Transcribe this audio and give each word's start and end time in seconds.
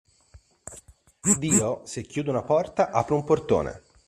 Dio, 1.39 1.83
se 1.85 2.01
chiude 2.07 2.31
una 2.31 2.41
porta, 2.41 2.89
apre 2.89 3.13
un 3.13 3.23
portone. 3.23 3.83